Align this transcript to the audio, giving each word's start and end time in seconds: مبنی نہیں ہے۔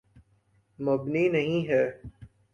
مبنی 0.79 1.29
نہیں 1.29 1.67
ہے۔ 1.69 1.83